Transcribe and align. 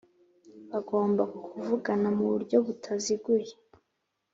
bagomba 0.71 1.23
kuvugana 1.51 2.07
mu 2.17 2.25
buryo 2.31 2.57
butaziguye 2.65 3.53